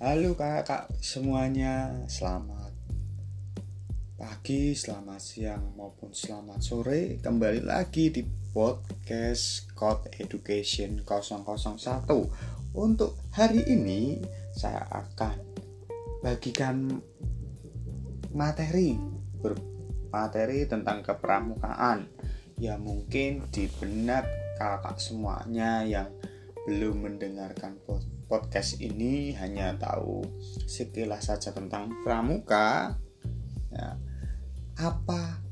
Halo 0.00 0.32
kakak 0.32 0.88
semuanya, 0.96 1.92
selamat 2.08 2.72
pagi, 4.16 4.72
selamat 4.72 5.20
siang 5.20 5.76
maupun 5.76 6.16
selamat 6.16 6.60
sore. 6.64 7.20
Kembali 7.20 7.68
lagi 7.68 8.08
di 8.08 8.24
podcast 8.24 9.68
Code 9.76 10.08
Education 10.16 11.04
001 11.04 12.08
Untuk 12.72 13.20
hari 13.36 13.68
ini 13.68 14.24
saya 14.56 14.88
akan 14.88 15.36
bagikan 16.24 16.96
materi 18.32 18.96
materi 20.08 20.64
tentang 20.64 21.04
kepramukaan. 21.04 22.08
Ya 22.56 22.80
mungkin 22.80 23.52
di 23.52 23.68
benak 23.68 24.24
kakak 24.56 24.96
semuanya 24.96 25.84
yang 25.84 26.08
belum 26.64 27.04
mendengarkan 27.04 27.76
podcast 28.24 28.80
ini 28.80 29.36
hanya 29.36 29.76
tahu 29.76 30.24
sekilas 30.64 31.28
saja 31.28 31.52
tentang 31.52 31.92
pramuka. 32.00 32.96
Ya, 33.68 34.00
apa 34.80 35.44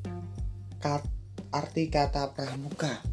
kat, 0.80 1.04
arti 1.52 1.92
kata 1.92 2.32
pramuka? 2.32 3.04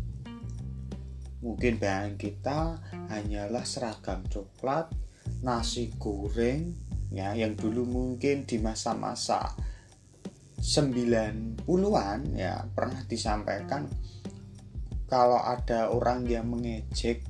Mungkin 1.44 1.80
bahan 1.80 2.16
kita 2.16 2.80
hanyalah 3.12 3.68
seragam 3.68 4.24
coklat 4.32 4.92
nasi 5.44 5.92
goreng 6.00 6.76
ya 7.12 7.36
yang 7.36 7.56
dulu 7.56 7.84
mungkin 7.88 8.44
di 8.44 8.60
masa-masa 8.60 9.56
90-an 10.60 12.20
ya 12.36 12.68
pernah 12.76 13.02
disampaikan 13.08 13.88
kalau 15.10 15.42
ada 15.42 15.90
orang 15.90 16.28
yang 16.28 16.52
mengejek 16.52 17.24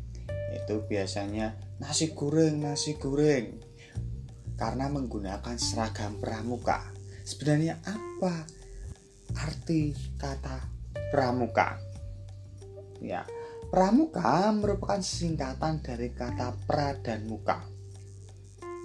itu 0.53 0.85
biasanya 0.85 1.57
nasi 1.79 2.11
goreng 2.11 2.59
nasi 2.59 2.97
goreng. 2.97 3.61
Karena 4.59 4.91
menggunakan 4.91 5.55
seragam 5.55 6.19
pramuka. 6.19 6.91
Sebenarnya 7.23 7.79
apa 7.87 8.43
arti 9.39 9.95
kata 10.19 10.59
pramuka? 11.15 11.79
Ya 12.99 13.23
pramuka 13.71 14.51
merupakan 14.51 14.99
singkatan 14.99 15.79
dari 15.79 16.11
kata 16.11 16.57
pra 16.67 16.97
dan 16.99 17.29
muka. 17.29 17.63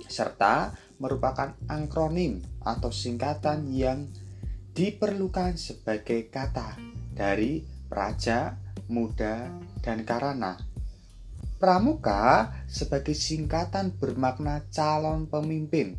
Serta 0.06 0.76
merupakan 1.02 1.58
akronim 1.66 2.38
atau 2.62 2.94
singkatan 2.94 3.66
yang 3.74 4.06
diperlukan 4.76 5.58
sebagai 5.58 6.30
kata 6.30 6.78
dari 7.10 7.66
praja, 7.88 8.54
muda, 8.90 9.50
dan 9.82 10.02
karana 10.06 10.73
Pramuka 11.54 12.50
sebagai 12.66 13.14
singkatan 13.14 13.94
bermakna 13.96 14.66
calon 14.74 15.30
pemimpin 15.30 15.96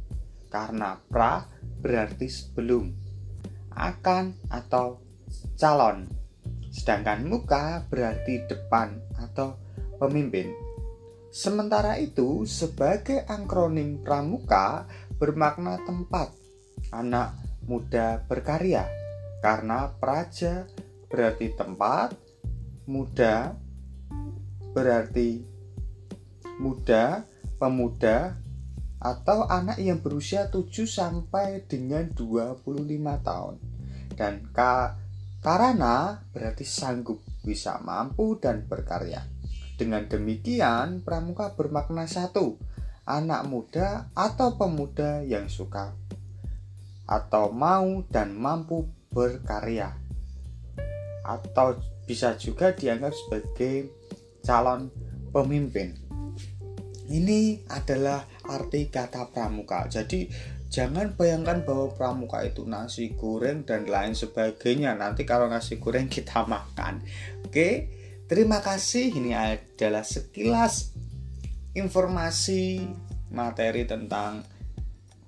karena 0.51 0.99
pra 1.09 1.47
berarti 1.81 2.27
sebelum, 2.31 2.91
akan 3.75 4.35
atau 4.51 4.99
calon. 5.59 6.07
Sedangkan 6.71 7.23
muka 7.27 7.87
berarti 7.87 8.43
depan 8.47 8.99
atau 9.19 9.55
pemimpin. 9.99 10.51
Sementara 11.31 11.99
itu, 11.99 12.47
sebagai 12.47 13.27
akronim 13.27 13.99
pramuka 14.03 14.87
bermakna 15.19 15.79
tempat 15.83 16.31
anak 16.91 17.35
muda 17.67 18.23
berkarya 18.27 18.87
karena 19.43 19.91
praja 19.99 20.63
berarti 21.11 21.51
tempat, 21.55 22.15
muda 22.87 23.55
berarti 24.75 25.39
muda, 26.59 27.23
pemuda, 27.55 28.35
atau 28.99 29.47
anak 29.47 29.79
yang 29.79 30.03
berusia 30.03 30.51
7 30.51 30.67
sampai 30.83 31.63
dengan 31.63 32.11
25 32.11 32.59
tahun. 33.23 33.55
Dan 34.11 34.51
ka 34.51 34.99
berarti 36.35 36.65
sanggup, 36.65 37.21
bisa 37.45 37.77
mampu 37.79 38.35
dan 38.41 38.65
berkarya. 38.65 39.23
Dengan 39.79 40.09
demikian, 40.09 41.05
pramuka 41.05 41.53
bermakna 41.53 42.09
satu, 42.09 42.57
anak 43.05 43.45
muda 43.45 44.09
atau 44.17 44.57
pemuda 44.57 45.21
yang 45.21 45.45
suka 45.45 45.93
atau 47.05 47.53
mau 47.53 48.01
dan 48.09 48.33
mampu 48.33 48.89
berkarya 49.13 49.93
atau 51.21 51.77
bisa 52.09 52.33
juga 52.37 52.73
dianggap 52.73 53.13
sebagai 53.13 53.89
calon 54.45 54.93
pemimpin. 55.33 55.97
Ini 57.05 57.65
adalah 57.69 58.25
arti 58.49 58.89
kata 58.89 59.29
pramuka. 59.29 59.85
Jadi 59.89 60.25
jangan 60.69 61.13
bayangkan 61.13 61.61
bahwa 61.65 61.93
pramuka 61.93 62.41
itu 62.45 62.65
nasi 62.65 63.13
goreng 63.13 63.65
dan 63.65 63.85
lain 63.89 64.13
sebagainya. 64.13 64.93
Nanti 64.97 65.25
kalau 65.25 65.49
nasi 65.49 65.81
goreng 65.81 66.09
kita 66.09 66.45
makan. 66.45 67.01
Oke, 67.45 67.89
terima 68.25 68.61
kasih. 68.61 69.13
Ini 69.13 69.31
adalah 69.37 70.01
sekilas 70.01 70.93
informasi 71.77 72.81
materi 73.29 73.85
tentang 73.85 74.41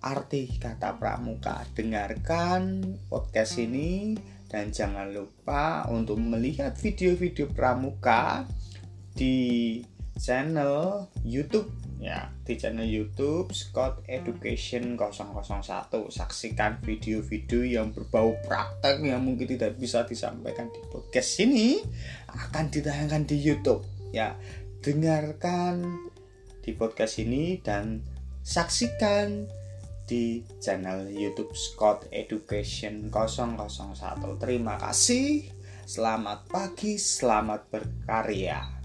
arti 0.01 0.57
kata 0.57 0.97
pramuka. 0.97 1.61
Dengarkan 1.77 2.81
podcast 3.05 3.61
ini 3.61 4.17
dan 4.47 4.71
jangan 4.71 5.11
lupa 5.11 5.85
untuk 5.91 6.17
melihat 6.17 6.73
video-video 6.79 7.51
pramuka 7.51 8.47
di 9.17 9.81
channel 10.21 11.09
YouTube. 11.25 11.73
Ya 11.97 12.29
di 12.45 12.53
channel 12.53 12.85
YouTube 12.85 13.49
Scott 13.57 14.05
Education 14.05 14.93
001 14.93 15.89
saksikan 16.13 16.77
video-video 16.85 17.65
yang 17.65 17.89
berbau 17.89 18.37
praktek 18.45 19.01
yang 19.01 19.25
mungkin 19.25 19.49
tidak 19.49 19.81
bisa 19.81 20.05
disampaikan 20.05 20.69
di 20.69 20.77
podcast 20.93 21.41
ini 21.41 21.81
akan 22.29 22.69
ditayangkan 22.69 23.25
di 23.25 23.37
YouTube. 23.41 23.81
Ya 24.13 24.37
dengarkan 24.85 26.05
di 26.61 26.77
podcast 26.77 27.17
ini 27.17 27.57
dan 27.65 28.05
saksikan 28.45 29.49
di 30.05 30.45
channel 30.61 31.09
YouTube 31.09 31.57
Scott 31.57 32.05
Education 32.13 33.09
001 33.09 33.97
terima 34.37 34.77
kasih. 34.77 35.49
Selamat 35.87 36.45
pagi 36.51 36.99
selamat 36.99 37.73
berkarya 37.73 38.76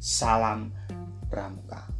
Salam 0.00 0.72
Pramuka. 1.28 1.99